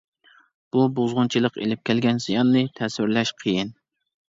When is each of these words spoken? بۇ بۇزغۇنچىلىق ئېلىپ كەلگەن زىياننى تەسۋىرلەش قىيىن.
بۇ 0.75 0.85
بۇزغۇنچىلىق 0.99 1.61
ئېلىپ 1.61 1.85
كەلگەن 1.91 2.23
زىياننى 2.25 2.65
تەسۋىرلەش 2.81 3.37
قىيىن. 3.45 3.75